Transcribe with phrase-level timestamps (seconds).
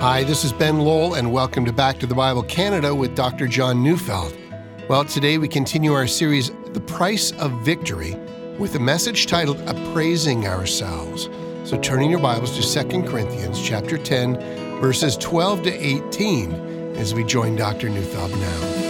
[0.00, 3.46] Hi, this is Ben Lowell, and welcome to Back to the Bible Canada with Dr.
[3.46, 4.34] John Neufeld.
[4.88, 8.14] Well, today we continue our series, The Price of Victory,
[8.58, 11.28] with a message titled Appraising Ourselves.
[11.64, 16.52] So turn in your Bibles to 2 Corinthians chapter 10, verses 12 to 18,
[16.96, 17.90] as we join Dr.
[17.90, 18.80] Neufeld now.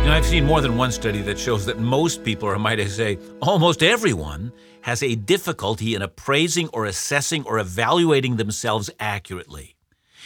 [0.00, 2.78] You know, I've seen more than one study that shows that most people, or might
[2.78, 4.52] I say, almost everyone,
[4.82, 9.76] has a difficulty in appraising or assessing or evaluating themselves accurately.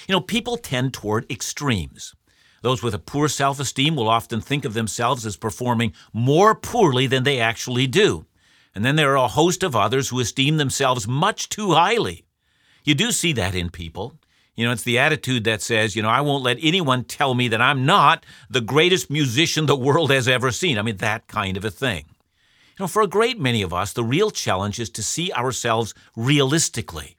[0.09, 2.15] You know, people tend toward extremes.
[2.63, 7.07] Those with a poor self esteem will often think of themselves as performing more poorly
[7.07, 8.27] than they actually do.
[8.75, 12.25] And then there are a host of others who esteem themselves much too highly.
[12.85, 14.19] You do see that in people.
[14.55, 17.49] You know, it's the attitude that says, you know, I won't let anyone tell me
[17.49, 20.79] that I'm not the greatest musician the world has ever seen.
[20.79, 22.07] I mean, that kind of a thing.
[22.79, 25.95] You know, for a great many of us, the real challenge is to see ourselves
[26.15, 27.17] realistically.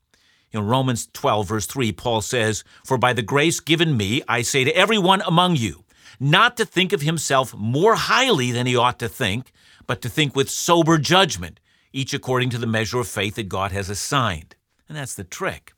[0.52, 4.64] In Romans 12, verse 3, Paul says, For by the grace given me, I say
[4.66, 5.84] to everyone among you,
[6.20, 9.52] not to think of himself more highly than he ought to think,
[9.88, 11.60] but to think with sober judgment,
[11.92, 14.56] each according to the measure of faith that God has assigned.
[14.88, 15.74] And that's the trick.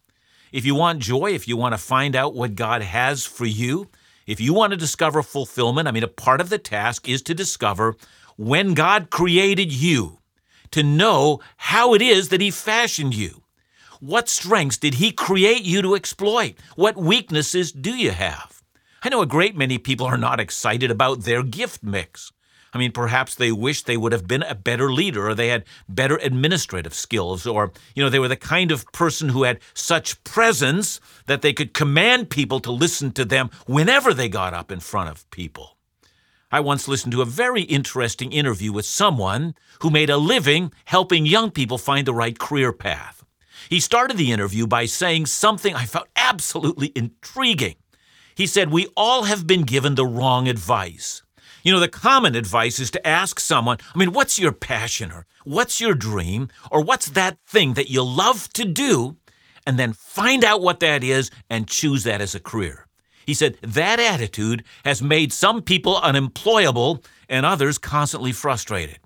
[0.52, 3.88] If you want joy, if you want to find out what God has for you,
[4.28, 7.34] if you want to discover fulfillment, I mean, a part of the task is to
[7.34, 7.96] discover
[8.40, 10.20] when God created you,
[10.72, 13.44] to know how it is that He fashioned you.
[14.00, 16.56] What strengths did He create you to exploit?
[16.78, 18.64] What weaknesses do you have?
[19.04, 22.32] I know a great many people are not excited about their gift mix.
[22.72, 25.66] I mean, perhaps they wish they would have been a better leader or they had
[25.90, 30.24] better administrative skills or, you know, they were the kind of person who had such
[30.24, 34.80] presence that they could command people to listen to them whenever they got up in
[34.80, 35.79] front of people.
[36.52, 41.28] I once listened to a very interesting interview with someone who made a living helping
[41.28, 43.24] young people find the right career path.
[43.70, 47.76] He started the interview by saying something I found absolutely intriguing.
[48.34, 51.22] He said, We all have been given the wrong advice.
[51.62, 55.28] You know, the common advice is to ask someone, I mean, what's your passion or
[55.44, 59.18] what's your dream or what's that thing that you love to do?
[59.68, 62.88] And then find out what that is and choose that as a career.
[63.30, 68.98] He said that attitude has made some people unemployable and others constantly frustrated.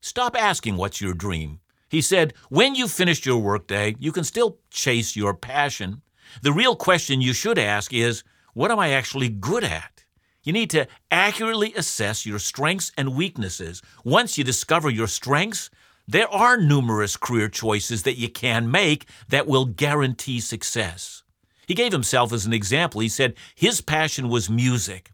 [0.00, 1.60] Stop asking what's your dream.
[1.90, 6.00] He said, when you've finished your workday, you can still chase your passion.
[6.40, 10.06] The real question you should ask is, what am I actually good at?
[10.42, 13.82] You need to accurately assess your strengths and weaknesses.
[14.04, 15.68] Once you discover your strengths,
[16.08, 21.24] there are numerous career choices that you can make that will guarantee success.
[21.66, 23.00] He gave himself as an example.
[23.00, 25.10] He said his passion was music,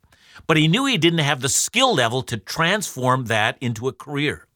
[0.46, 4.46] but he knew he didn't have the skill level to transform that into a career.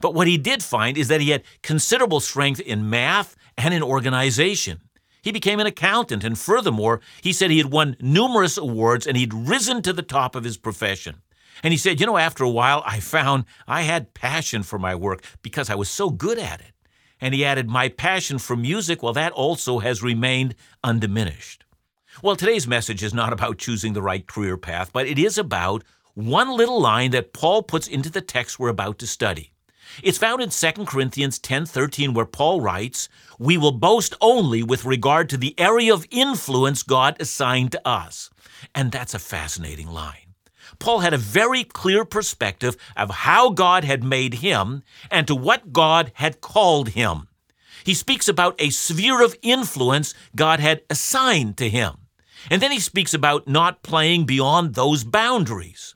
[0.00, 3.82] But what he did find is that he had considerable strength in math and in
[3.82, 4.80] organization.
[5.22, 9.34] He became an accountant, and furthermore, he said he had won numerous awards and he'd
[9.34, 11.22] risen to the top of his profession.
[11.62, 14.94] And he said, You know, after a while, I found I had passion for my
[14.94, 16.72] work because I was so good at it.
[17.20, 20.54] And he added, My passion for music, well, that also has remained
[20.84, 21.64] undiminished.
[22.22, 25.84] Well, today's message is not about choosing the right career path, but it is about
[26.14, 29.52] one little line that Paul puts into the text we're about to study.
[30.02, 35.28] It's found in 2 Corinthians 10:13 where Paul writes, "We will boast only with regard
[35.30, 38.30] to the area of influence God assigned to us."
[38.74, 40.25] And that's a fascinating line.
[40.78, 45.72] Paul had a very clear perspective of how God had made him and to what
[45.72, 47.28] God had called him.
[47.84, 51.98] He speaks about a sphere of influence God had assigned to him.
[52.50, 55.94] And then he speaks about not playing beyond those boundaries.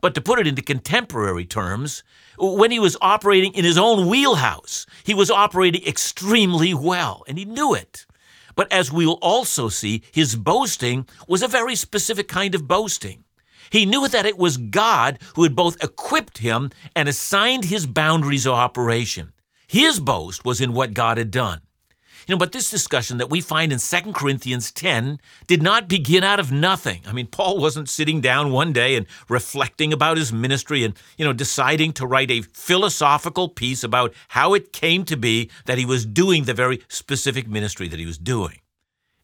[0.00, 2.02] But to put it into contemporary terms,
[2.38, 7.44] when he was operating in his own wheelhouse, he was operating extremely well, and he
[7.44, 8.06] knew it.
[8.54, 13.24] But as we'll also see, his boasting was a very specific kind of boasting.
[13.70, 18.46] He knew that it was God who had both equipped him and assigned his boundaries
[18.46, 19.32] of operation.
[19.66, 21.60] His boast was in what God had done.
[22.26, 26.22] You know, but this discussion that we find in 2 Corinthians 10 did not begin
[26.22, 27.02] out of nothing.
[27.06, 31.24] I mean, Paul wasn't sitting down one day and reflecting about his ministry and, you
[31.24, 35.84] know, deciding to write a philosophical piece about how it came to be that he
[35.84, 38.60] was doing the very specific ministry that he was doing.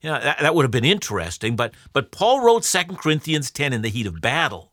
[0.07, 3.73] You know, that, that would have been interesting, but, but Paul wrote 2 Corinthians 10
[3.73, 4.71] in the heat of battle.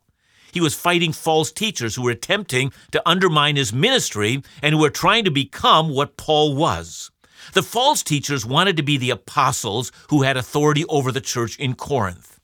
[0.52, 4.92] He was fighting false teachers who were attempting to undermine his ministry and who were
[4.92, 7.10] trying to become what Paul was.
[7.54, 11.74] The false teachers wanted to be the apostles who had authority over the church in
[11.74, 12.40] Corinth.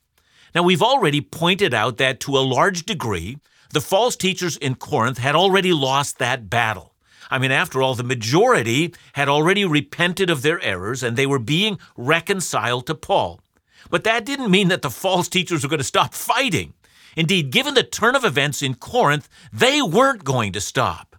[0.55, 3.37] Now, we've already pointed out that to a large degree,
[3.71, 6.88] the false teachers in Corinth had already lost that battle.
[7.29, 11.39] I mean, after all, the majority had already repented of their errors and they were
[11.39, 13.39] being reconciled to Paul.
[13.89, 16.73] But that didn't mean that the false teachers were going to stop fighting.
[17.15, 21.15] Indeed, given the turn of events in Corinth, they weren't going to stop.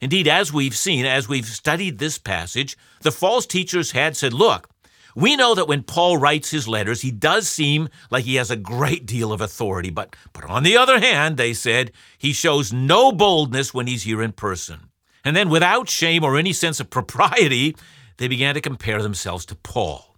[0.00, 4.68] Indeed, as we've seen, as we've studied this passage, the false teachers had said, Look,
[5.14, 8.56] we know that when Paul writes his letters, he does seem like he has a
[8.56, 13.12] great deal of authority, but, but on the other hand, they said, he shows no
[13.12, 14.90] boldness when he's here in person.
[15.24, 17.76] And then, without shame or any sense of propriety,
[18.18, 20.14] they began to compare themselves to Paul.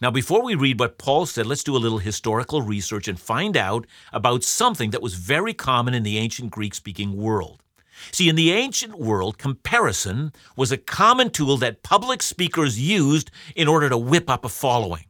[0.00, 3.56] Now, before we read what Paul said, let's do a little historical research and find
[3.56, 7.62] out about something that was very common in the ancient Greek speaking world.
[8.10, 13.68] See, in the ancient world, comparison was a common tool that public speakers used in
[13.68, 15.04] order to whip up a following.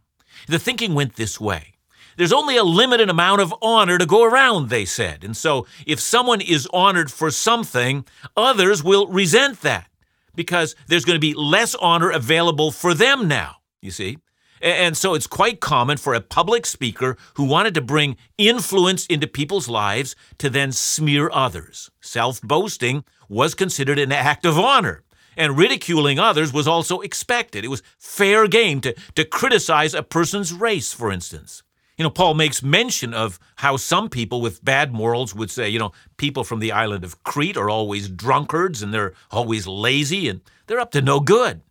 [0.46, 1.73] The thinking went this way.
[2.16, 5.24] There's only a limited amount of honor to go around, they said.
[5.24, 8.04] And so if someone is honored for something,
[8.36, 9.88] others will resent that
[10.34, 14.18] because there's going to be less honor available for them now, you see.
[14.60, 19.26] And so it's quite common for a public speaker who wanted to bring influence into
[19.26, 21.90] people's lives to then smear others.
[22.00, 25.02] Self boasting was considered an act of honor,
[25.36, 27.62] and ridiculing others was also expected.
[27.64, 31.62] It was fair game to, to criticize a person's race, for instance.
[31.96, 35.78] You know, Paul makes mention of how some people with bad morals would say, you
[35.78, 40.40] know, people from the island of Crete are always drunkards and they're always lazy and
[40.66, 41.62] they're up to no good.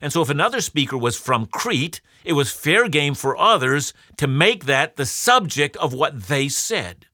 [0.00, 4.28] And so if another speaker was from Crete, it was fair game for others to
[4.28, 7.06] make that the subject of what they said.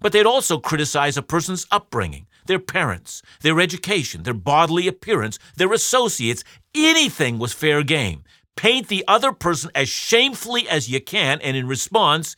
[0.00, 5.72] But they'd also criticize a person's upbringing, their parents, their education, their bodily appearance, their
[5.72, 6.44] associates.
[6.74, 8.22] Anything was fair game.
[8.56, 12.36] Paint the other person as shamefully as you can, and in response,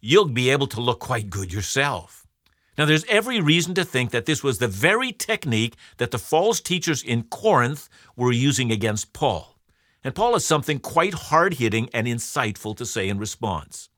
[0.00, 2.26] you'll be able to look quite good yourself.
[2.76, 6.60] Now, there's every reason to think that this was the very technique that the false
[6.60, 9.58] teachers in Corinth were using against Paul.
[10.04, 13.88] And Paul has something quite hard hitting and insightful to say in response.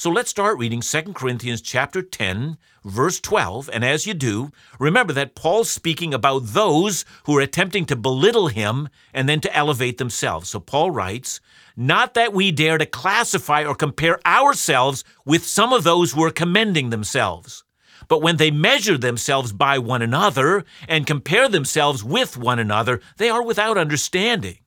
[0.00, 3.68] So let's start reading 2 Corinthians chapter 10, verse 12.
[3.72, 8.46] And as you do, remember that Paul's speaking about those who are attempting to belittle
[8.46, 10.50] him and then to elevate themselves.
[10.50, 11.40] So Paul writes,
[11.76, 16.30] Not that we dare to classify or compare ourselves with some of those who are
[16.30, 17.64] commending themselves.
[18.06, 23.30] But when they measure themselves by one another and compare themselves with one another, they
[23.30, 24.58] are without understanding.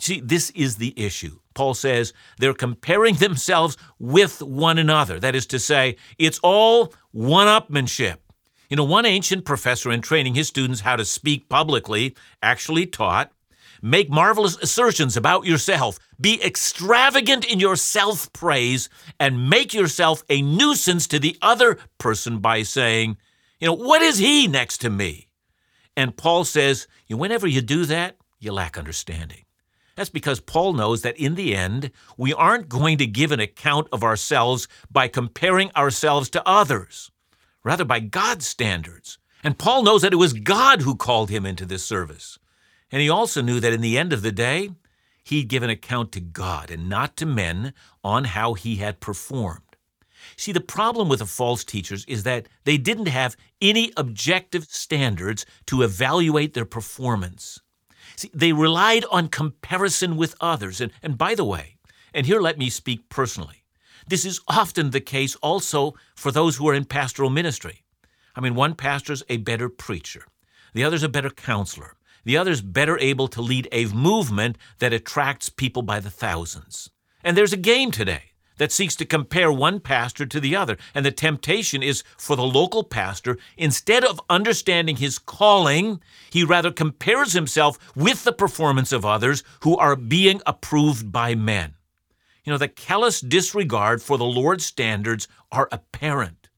[0.00, 1.38] See, this is the issue.
[1.54, 5.20] Paul says they're comparing themselves with one another.
[5.20, 8.16] That is to say, it's all one upmanship.
[8.68, 13.32] You know, one ancient professor in training his students how to speak publicly actually taught
[13.82, 15.98] Make marvelous assertions about yourself.
[16.20, 22.40] Be extravagant in your self praise and make yourself a nuisance to the other person
[22.40, 23.16] by saying,
[23.58, 25.28] you know, what is he next to me?
[25.96, 29.44] And Paul says, you know, whenever you do that, you lack understanding.
[30.00, 33.86] That's because Paul knows that in the end, we aren't going to give an account
[33.92, 37.10] of ourselves by comparing ourselves to others,
[37.64, 39.18] rather by God's standards.
[39.44, 42.38] And Paul knows that it was God who called him into this service.
[42.90, 44.70] And he also knew that in the end of the day,
[45.22, 49.76] he'd give an account to God and not to men on how he had performed.
[50.34, 55.44] See, the problem with the false teachers is that they didn't have any objective standards
[55.66, 57.60] to evaluate their performance.
[58.20, 60.78] See, they relied on comparison with others.
[60.82, 61.78] And, and by the way,
[62.12, 63.64] and here let me speak personally,
[64.06, 67.82] this is often the case also for those who are in pastoral ministry.
[68.36, 70.26] I mean, one pastor's a better preacher,
[70.74, 71.96] the other's a better counselor,
[72.26, 76.90] the other's better able to lead a movement that attracts people by the thousands.
[77.24, 78.29] And there's a game today
[78.60, 80.76] that seeks to compare one pastor to the other.
[80.94, 85.98] And the temptation is for the local pastor, instead of understanding his calling,
[86.30, 91.72] he rather compares himself with the performance of others who are being approved by men.
[92.44, 96.50] You know, the callous disregard for the Lord's standards are apparent.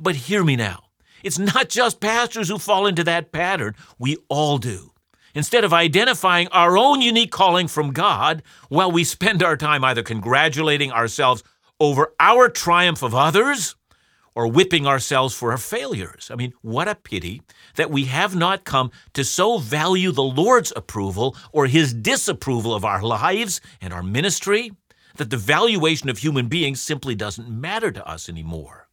[0.00, 0.86] But hear me now.
[1.22, 3.76] It's not just pastors who fall into that pattern.
[4.00, 4.90] We all do.
[5.36, 10.02] Instead of identifying our own unique calling from God, while we spend our time either
[10.02, 11.44] congratulating ourselves
[11.78, 13.76] over our triumph of others
[14.34, 16.30] or whipping ourselves for our failures.
[16.32, 17.42] I mean, what a pity
[17.74, 22.86] that we have not come to so value the Lord's approval or his disapproval of
[22.86, 24.72] our lives and our ministry
[25.16, 28.88] that the valuation of human beings simply doesn't matter to us anymore.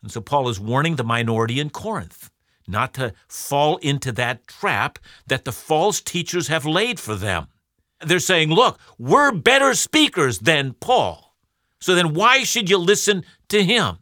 [0.00, 2.30] And so Paul is warning the minority in Corinth
[2.68, 7.48] not to fall into that trap that the false teachers have laid for them.
[8.00, 11.34] They're saying, look, we're better speakers than Paul.
[11.80, 13.98] So then why should you listen to him?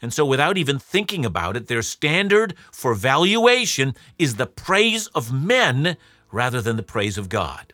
[0.00, 5.32] And so, without even thinking about it, their standard for valuation is the praise of
[5.32, 5.96] men
[6.32, 7.72] rather than the praise of God.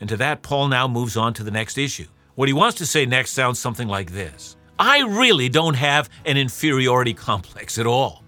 [0.00, 2.06] And to that, Paul now moves on to the next issue.
[2.34, 6.38] What he wants to say next sounds something like this I really don't have an
[6.38, 8.24] inferiority complex at all.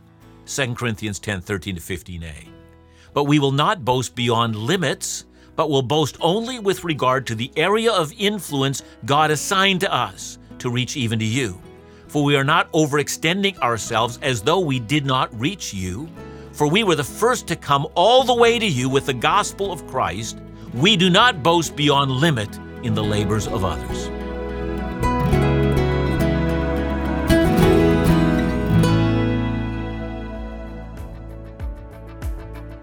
[0.47, 2.49] 2 Corinthians 10 13 to 15a.
[3.15, 7.53] But we will not boast beyond limits, but will boast only with regard to the
[7.57, 11.61] area of influence God assigned to us to reach even to you.
[12.09, 16.09] For we are not overextending ourselves as though we did not reach you.
[16.53, 19.73] For we were the first to come all the way to you with the gospel
[19.73, 20.39] of Christ.
[20.75, 24.12] We do not boast beyond limit in the labors of others.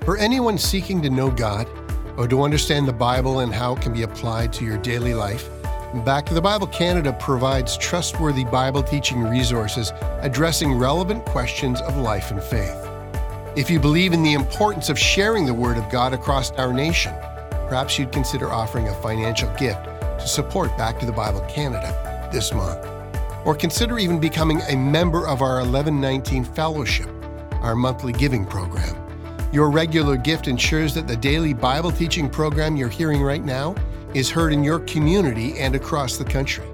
[0.09, 1.69] For anyone seeking to know God
[2.17, 5.47] or to understand the Bible and how it can be applied to your daily life,
[6.03, 12.31] Back to the Bible Canada provides trustworthy Bible teaching resources addressing relevant questions of life
[12.31, 12.75] and faith.
[13.55, 17.13] If you believe in the importance of sharing the Word of God across our nation,
[17.67, 22.51] perhaps you'd consider offering a financial gift to support Back to the Bible Canada this
[22.51, 22.83] month.
[23.45, 27.11] Or consider even becoming a member of our 1119 Fellowship,
[27.61, 29.08] our monthly giving program.
[29.51, 33.73] Your regular gift ensures that the daily Bible teaching program you're hearing right now
[34.13, 36.67] is heard in your community and across the country.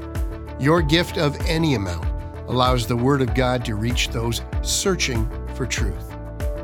[0.60, 2.06] Your gift of any amount
[2.50, 6.14] allows the Word of God to reach those searching for truth.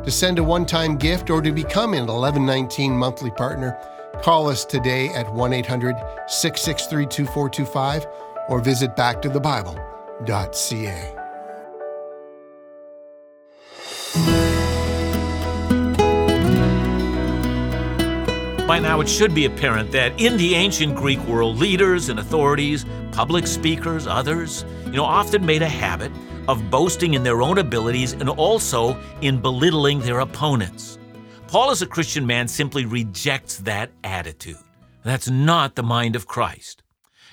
[0.04, 3.78] To send a one time gift or to become an 1119 monthly partner,
[4.22, 5.96] call us today at 1 800
[6.28, 8.06] 663 2425
[8.50, 11.21] or visit backtothebible.ca.
[18.72, 22.86] By now, it should be apparent that in the ancient Greek world, leaders and authorities,
[23.12, 26.10] public speakers, others, you know, often made a habit
[26.48, 30.98] of boasting in their own abilities and also in belittling their opponents.
[31.48, 34.56] Paul, as a Christian man, simply rejects that attitude.
[35.04, 36.82] That's not the mind of Christ.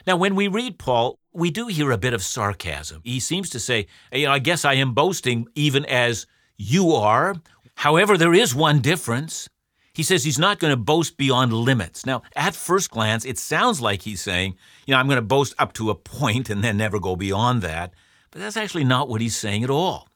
[0.08, 3.00] Now, when we read Paul, we do hear a bit of sarcasm.
[3.04, 6.26] He seems to say, I guess I am boasting even as
[6.56, 7.36] you are.
[7.76, 9.48] However, there is one difference.
[9.98, 12.06] He says he's not going to boast beyond limits.
[12.06, 14.54] Now, at first glance, it sounds like he's saying,
[14.86, 17.62] you know, I'm going to boast up to a point and then never go beyond
[17.62, 17.94] that.
[18.30, 20.06] But that's actually not what he's saying at all.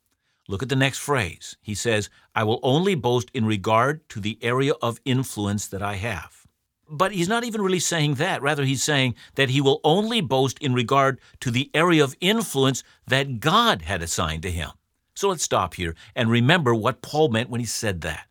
[0.46, 1.56] Look at the next phrase.
[1.60, 5.94] He says, I will only boast in regard to the area of influence that I
[5.96, 6.46] have.
[6.88, 8.40] But he's not even really saying that.
[8.40, 12.84] Rather, he's saying that he will only boast in regard to the area of influence
[13.08, 14.70] that God had assigned to him.
[15.16, 18.28] So let's stop here and remember what Paul meant when he said that.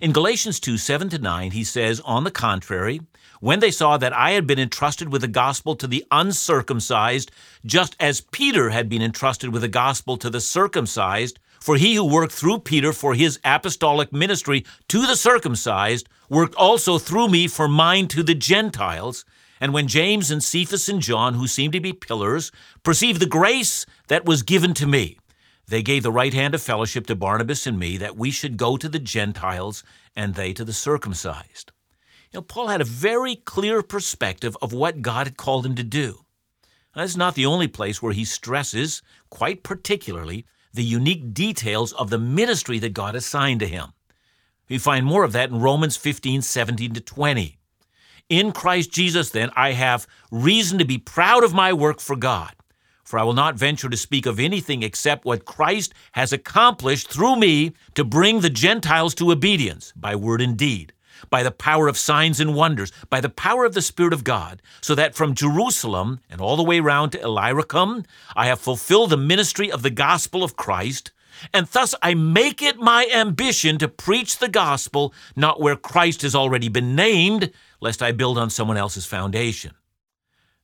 [0.00, 3.00] In Galatians 2 7 to 9, he says, On the contrary,
[3.40, 7.30] when they saw that I had been entrusted with the gospel to the uncircumcised,
[7.64, 12.04] just as Peter had been entrusted with the gospel to the circumcised, for he who
[12.04, 17.68] worked through Peter for his apostolic ministry to the circumcised worked also through me for
[17.68, 19.24] mine to the Gentiles.
[19.60, 22.50] And when James and Cephas and John, who seemed to be pillars,
[22.82, 25.18] perceived the grace that was given to me,
[25.70, 28.76] they gave the right hand of fellowship to Barnabas and me that we should go
[28.76, 29.84] to the Gentiles
[30.16, 31.70] and they to the circumcised.
[32.32, 35.84] You know, Paul had a very clear perspective of what God had called him to
[35.84, 36.24] do.
[36.92, 39.00] That's not the only place where he stresses,
[39.30, 43.92] quite particularly, the unique details of the ministry that God assigned to him.
[44.68, 47.58] We find more of that in Romans 15, 17 to 20.
[48.28, 52.54] In Christ Jesus, then, I have reason to be proud of my work for God
[53.10, 57.34] for I will not venture to speak of anything except what Christ has accomplished through
[57.34, 60.92] me to bring the Gentiles to obedience by word and deed,
[61.28, 64.62] by the power of signs and wonders, by the power of the Spirit of God,
[64.80, 68.04] so that from Jerusalem and all the way round to Illyricum,
[68.36, 71.10] I have fulfilled the ministry of the gospel of Christ.
[71.52, 76.36] And thus I make it my ambition to preach the gospel not where Christ has
[76.36, 77.50] already been named,
[77.80, 79.72] lest I build on someone else's foundation.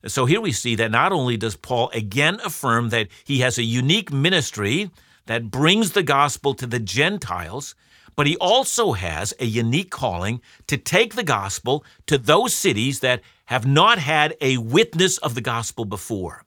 [0.07, 3.63] So here we see that not only does Paul again affirm that he has a
[3.63, 4.91] unique ministry
[5.27, 7.75] that brings the gospel to the Gentiles,
[8.15, 13.21] but he also has a unique calling to take the gospel to those cities that
[13.47, 16.45] have not had a witness of the gospel before.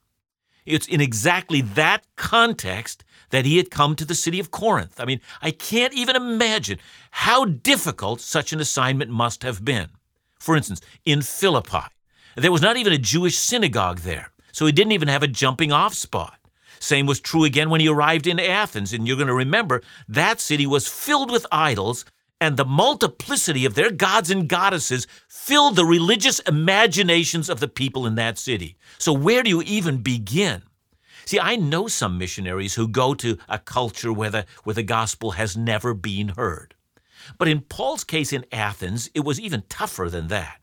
[0.66, 5.00] It's in exactly that context that he had come to the city of Corinth.
[5.00, 6.80] I mean, I can't even imagine
[7.12, 9.90] how difficult such an assignment must have been.
[10.40, 11.88] For instance, in Philippi,
[12.40, 15.72] there was not even a Jewish synagogue there, so he didn't even have a jumping
[15.72, 16.40] off spot.
[16.80, 20.40] Same was true again when he arrived in Athens, and you're going to remember that
[20.40, 22.06] city was filled with idols,
[22.42, 28.06] and the multiplicity of their gods and goddesses filled the religious imaginations of the people
[28.06, 28.78] in that city.
[28.98, 30.64] So, where do you even begin?
[31.26, 35.32] See, I know some missionaries who go to a culture where the, where the gospel
[35.32, 36.76] has never been heard.
[37.38, 40.60] But in Paul's case in Athens, it was even tougher than that.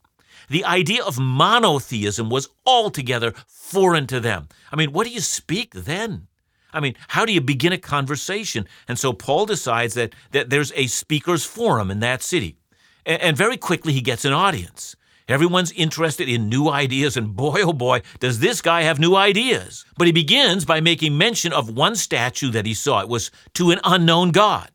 [0.48, 4.48] The idea of monotheism was altogether foreign to them.
[4.72, 6.28] I mean, what do you speak then?
[6.72, 8.66] I mean, how do you begin a conversation?
[8.86, 12.56] And so Paul decides that, that there's a speaker's forum in that city.
[13.04, 14.94] And, and very quickly he gets an audience.
[15.28, 19.84] Everyone's interested in new ideas, and boy, oh boy, does this guy have new ideas.
[19.98, 23.00] But he begins by making mention of one statue that he saw.
[23.00, 24.70] It was to an unknown God.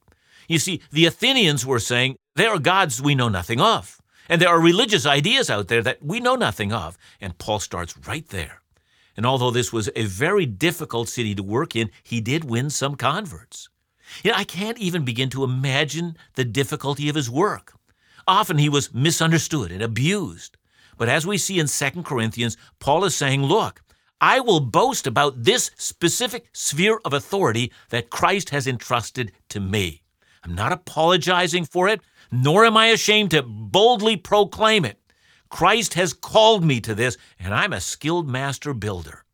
[0.49, 4.00] You see, the Athenians were saying, there are gods we know nothing of.
[4.29, 6.97] And there are religious ideas out there that we know nothing of.
[7.19, 8.61] And Paul starts right there.
[9.17, 12.95] And although this was a very difficult city to work in, he did win some
[12.95, 13.69] converts.
[14.23, 17.73] You know, I can't even begin to imagine the difficulty of his work.
[18.27, 20.57] Often he was misunderstood and abused.
[20.97, 23.81] But as we see in 2 Corinthians, Paul is saying, Look,
[24.19, 30.03] I will boast about this specific sphere of authority that Christ has entrusted to me.
[30.43, 32.01] I'm not apologizing for it,
[32.31, 34.97] nor am I ashamed to boldly proclaim it.
[35.49, 39.25] Christ has called me to this, and I'm a skilled master builder.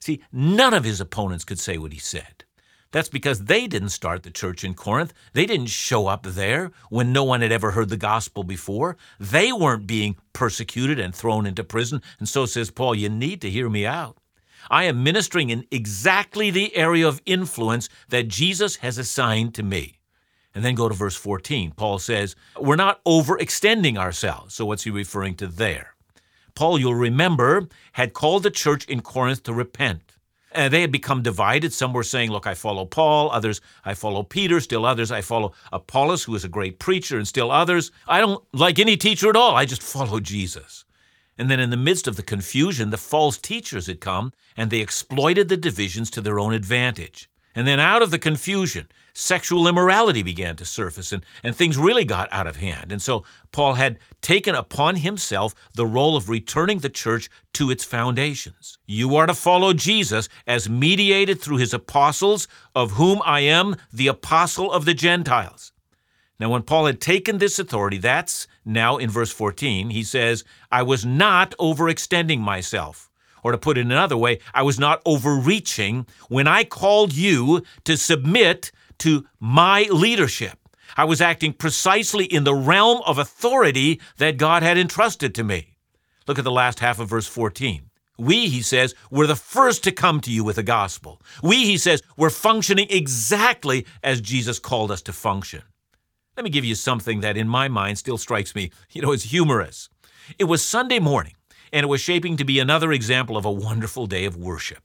[0.00, 2.44] See, none of his opponents could say what he said.
[2.90, 5.12] That's because they didn't start the church in Corinth.
[5.34, 8.96] They didn't show up there when no one had ever heard the gospel before.
[9.20, 12.00] They weren't being persecuted and thrown into prison.
[12.18, 14.16] And so says Paul, you need to hear me out.
[14.70, 19.97] I am ministering in exactly the area of influence that Jesus has assigned to me.
[20.54, 21.72] And then go to verse 14.
[21.72, 24.54] Paul says, We're not overextending ourselves.
[24.54, 25.94] So what's he referring to there?
[26.54, 30.16] Paul, you'll remember, had called the church in Corinth to repent.
[30.50, 31.72] And they had become divided.
[31.72, 33.30] Some were saying, Look, I follow Paul.
[33.30, 34.60] Others, I follow Peter.
[34.60, 37.18] Still others, I follow Apollos, who is a great preacher.
[37.18, 39.54] And still others, I don't like any teacher at all.
[39.54, 40.84] I just follow Jesus.
[41.38, 44.80] And then in the midst of the confusion, the false teachers had come and they
[44.80, 47.30] exploited the divisions to their own advantage.
[47.54, 52.04] And then out of the confusion, sexual immorality began to surface and, and things really
[52.04, 52.92] got out of hand.
[52.92, 57.82] And so Paul had taken upon himself the role of returning the church to its
[57.82, 58.78] foundations.
[58.86, 64.06] You are to follow Jesus as mediated through his apostles, of whom I am the
[64.06, 65.72] apostle of the Gentiles.
[66.38, 70.84] Now, when Paul had taken this authority, that's now in verse 14, he says, I
[70.84, 73.10] was not overextending myself
[73.42, 77.96] or to put it another way, I was not overreaching when I called you to
[77.96, 80.58] submit to my leadership.
[80.96, 85.76] I was acting precisely in the realm of authority that God had entrusted to me.
[86.26, 87.88] Look at the last half of verse 14.
[88.18, 91.22] We, he says, were the first to come to you with the gospel.
[91.42, 95.62] We, he says, were functioning exactly as Jesus called us to function.
[96.36, 99.24] Let me give you something that in my mind still strikes me, you know, as
[99.24, 99.88] humorous.
[100.38, 101.34] It was Sunday morning
[101.72, 104.82] and it was shaping to be another example of a wonderful day of worship.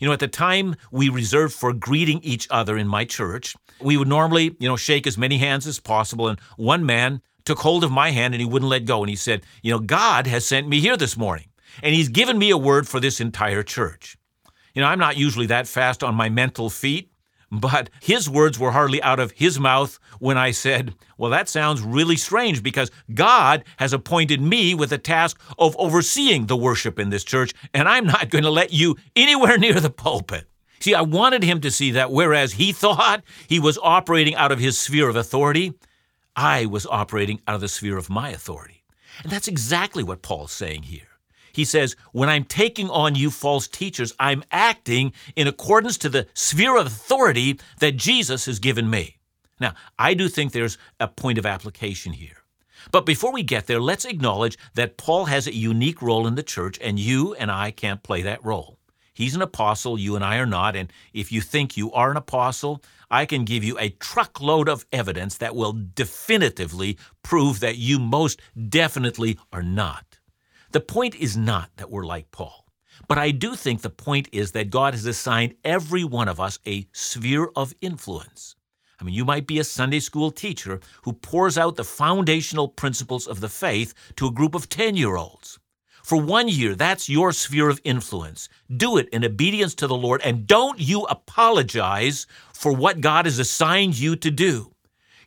[0.00, 3.96] You know, at the time we reserved for greeting each other in my church, we
[3.96, 6.26] would normally, you know, shake as many hands as possible.
[6.26, 9.02] And one man took hold of my hand and he wouldn't let go.
[9.02, 11.48] And he said, You know, God has sent me here this morning,
[11.82, 14.16] and he's given me a word for this entire church.
[14.74, 17.12] You know, I'm not usually that fast on my mental feet,
[17.50, 21.82] but his words were hardly out of his mouth when I said, Well, that sounds
[21.82, 27.10] really strange because God has appointed me with the task of overseeing the worship in
[27.10, 30.46] this church, and I'm not going to let you anywhere near the pulpit.
[30.78, 34.60] See, I wanted him to see that whereas he thought he was operating out of
[34.60, 35.74] his sphere of authority,
[36.36, 38.84] I was operating out of the sphere of my authority.
[39.22, 41.09] And that's exactly what Paul's saying here.
[41.52, 46.26] He says, When I'm taking on you false teachers, I'm acting in accordance to the
[46.34, 49.16] sphere of authority that Jesus has given me.
[49.60, 52.40] Now, I do think there's a point of application here.
[52.90, 56.42] But before we get there, let's acknowledge that Paul has a unique role in the
[56.42, 58.78] church, and you and I can't play that role.
[59.12, 62.16] He's an apostle, you and I are not, and if you think you are an
[62.16, 67.98] apostle, I can give you a truckload of evidence that will definitively prove that you
[67.98, 70.09] most definitely are not.
[70.72, 72.64] The point is not that we're like Paul,
[73.08, 76.60] but I do think the point is that God has assigned every one of us
[76.64, 78.54] a sphere of influence.
[79.00, 83.26] I mean, you might be a Sunday school teacher who pours out the foundational principles
[83.26, 85.58] of the faith to a group of 10 year olds.
[86.04, 88.48] For one year, that's your sphere of influence.
[88.74, 93.40] Do it in obedience to the Lord, and don't you apologize for what God has
[93.40, 94.72] assigned you to do.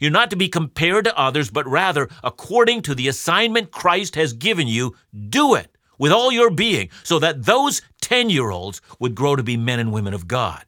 [0.03, 4.33] You're not to be compared to others, but rather, according to the assignment Christ has
[4.33, 4.97] given you,
[5.29, 9.43] do it with all your being, so that those 10 year olds would grow to
[9.43, 10.65] be men and women of God.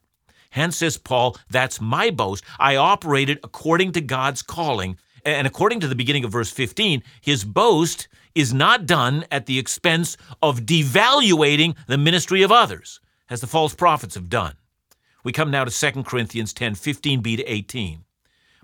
[0.51, 2.45] Hence, says Paul, that's my boast.
[2.59, 4.97] I operated according to God's calling.
[5.25, 9.59] And according to the beginning of verse 15, his boast is not done at the
[9.59, 14.53] expense of devaluating the ministry of others, as the false prophets have done.
[15.25, 18.04] We come now to 2 Corinthians 10 15b to 18.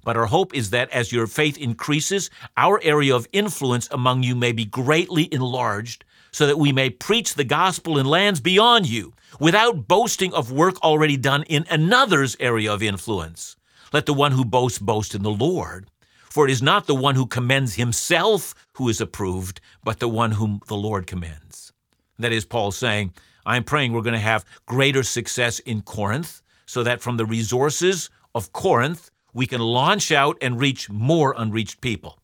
[0.03, 4.35] But our hope is that as your faith increases, our area of influence among you
[4.35, 9.13] may be greatly enlarged, so that we may preach the gospel in lands beyond you,
[9.39, 13.55] without boasting of work already done in another's area of influence.
[13.93, 15.87] Let the one who boasts boast in the Lord.
[16.29, 20.31] For it is not the one who commends himself who is approved, but the one
[20.31, 21.73] whom the Lord commends.
[22.17, 23.13] That is, Paul saying,
[23.45, 28.09] I'm praying we're going to have greater success in Corinth, so that from the resources
[28.33, 32.19] of Corinth, we can launch out and reach more unreached people.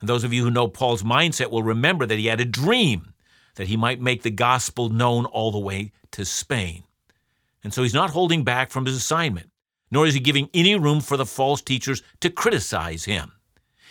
[0.00, 3.12] And those of you who know Paul's mindset will remember that he had a dream
[3.56, 6.84] that he might make the gospel known all the way to Spain.
[7.64, 9.50] And so he's not holding back from his assignment,
[9.90, 13.32] nor is he giving any room for the false teachers to criticize him.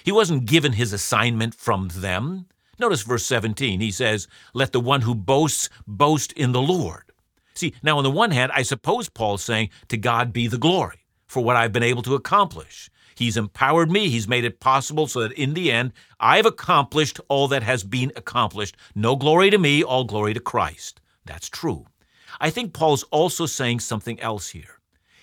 [0.04, 2.46] He wasn't given his assignment from them.
[2.78, 3.80] Notice verse 17.
[3.80, 7.12] He says, Let the one who boasts boast in the Lord.
[7.56, 11.05] See, now on the one hand, I suppose Paul's saying, To God be the glory
[11.36, 12.90] for what I've been able to accomplish.
[13.14, 14.08] He's empowered me.
[14.08, 18.14] He's made it possible so that in the end, I've accomplished all that has been
[18.16, 18.78] accomplished.
[18.96, 21.02] No glory to me, all glory to Christ.
[21.26, 21.88] That's true.
[22.40, 24.80] I think Paul's also saying something else here.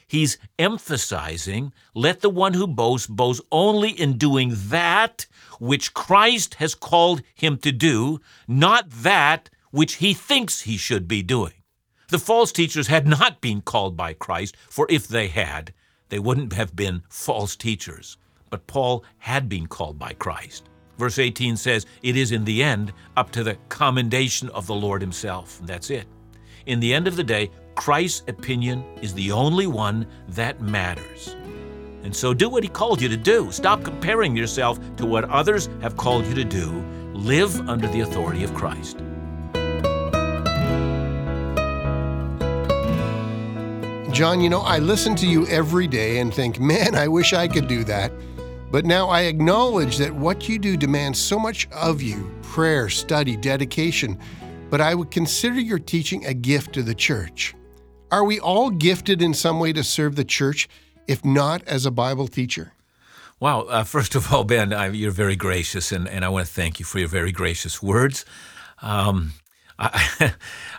[0.06, 5.24] He's emphasizing, let the one who boasts boast only in doing that
[5.60, 11.22] which Christ has called him to do, not that which he thinks he should be
[11.22, 11.54] doing.
[12.10, 15.72] The false teachers had not been called by Christ, for if they had,
[16.12, 18.18] they wouldn't have been false teachers.
[18.50, 20.68] But Paul had been called by Christ.
[20.98, 25.00] Verse 18 says, It is in the end up to the commendation of the Lord
[25.00, 25.58] Himself.
[25.64, 26.04] That's it.
[26.66, 31.34] In the end of the day, Christ's opinion is the only one that matters.
[32.02, 33.50] And so do what He called you to do.
[33.50, 36.68] Stop comparing yourself to what others have called you to do.
[37.14, 38.98] Live under the authority of Christ.
[44.12, 47.48] John, you know, I listen to you every day and think, man, I wish I
[47.48, 48.12] could do that.
[48.70, 53.38] But now I acknowledge that what you do demands so much of you prayer, study,
[53.38, 54.18] dedication.
[54.68, 57.54] But I would consider your teaching a gift to the church.
[58.10, 60.68] Are we all gifted in some way to serve the church,
[61.08, 62.74] if not as a Bible teacher?
[63.40, 63.62] Wow.
[63.62, 66.78] Uh, first of all, Ben, I, you're very gracious, and, and I want to thank
[66.78, 68.26] you for your very gracious words.
[68.82, 69.32] Um,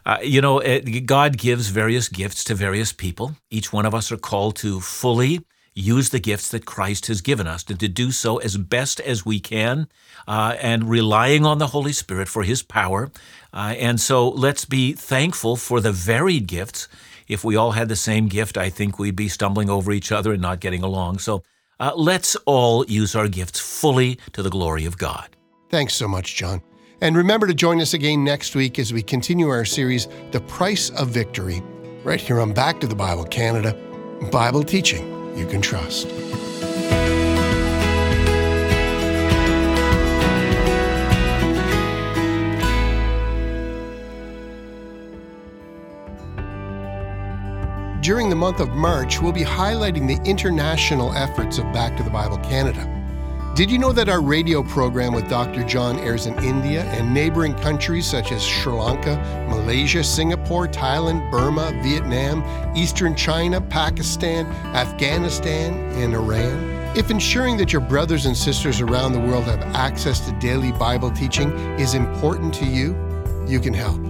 [0.05, 3.35] I, you know, it, God gives various gifts to various people.
[3.49, 5.41] Each one of us are called to fully
[5.73, 9.25] use the gifts that Christ has given us and to do so as best as
[9.25, 9.87] we can
[10.27, 13.11] uh, and relying on the Holy Spirit for His power.
[13.51, 16.87] Uh, and so let's be thankful for the varied gifts.
[17.27, 20.33] If we all had the same gift, I think we'd be stumbling over each other
[20.33, 21.19] and not getting along.
[21.19, 21.43] So
[21.79, 25.35] uh, let's all use our gifts fully to the glory of God.
[25.69, 26.61] Thanks so much, John.
[27.01, 30.89] And remember to join us again next week as we continue our series, The Price
[30.91, 31.61] of Victory,
[32.03, 33.75] right here on Back to the Bible Canada,
[34.31, 36.07] Bible teaching you can trust.
[48.01, 52.09] During the month of March, we'll be highlighting the international efforts of Back to the
[52.09, 52.92] Bible Canada.
[53.55, 55.63] Did you know that our radio program with Dr.
[55.63, 59.15] John airs in India and neighboring countries such as Sri Lanka,
[59.47, 62.43] Malaysia, Singapore, Thailand, Burma, Vietnam,
[62.75, 66.97] Eastern China, Pakistan, Afghanistan, and Iran?
[66.97, 71.11] If ensuring that your brothers and sisters around the world have access to daily Bible
[71.11, 72.95] teaching is important to you,
[73.47, 74.01] you can help.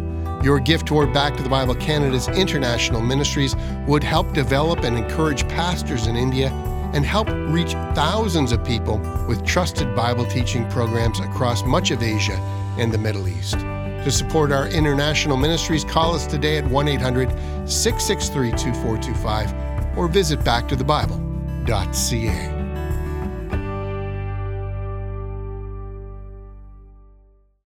[0.41, 5.45] Your gift toward Back to the Bible Canada's international ministries would help develop and encourage
[5.49, 6.49] pastors in India
[6.93, 12.37] and help reach thousands of people with trusted Bible teaching programs across much of Asia
[12.77, 13.59] and the Middle East.
[13.59, 17.29] To support our international ministries, call us today at 1 800
[17.69, 22.52] 663 2425 or visit backtothebible.ca.